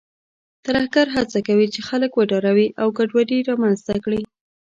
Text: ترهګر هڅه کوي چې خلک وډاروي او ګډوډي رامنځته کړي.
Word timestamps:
ترهګر 0.65 1.07
هڅه 1.15 1.39
کوي 1.47 1.67
چې 1.73 1.79
خلک 1.89 2.11
وډاروي 2.13 2.67
او 2.81 2.87
ګډوډي 2.97 3.39
رامنځته 3.49 3.93
کړي. 4.03 4.21